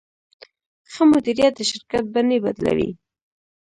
ښه 0.91 1.03
مدیریت 1.11 1.53
د 1.57 1.61
شرکت 1.71 2.03
بڼې 2.13 2.37
بدلوي. 2.45 2.89